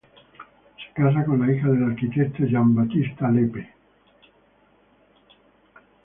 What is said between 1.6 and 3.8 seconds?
del arquitecto Jean-Baptiste Lepe.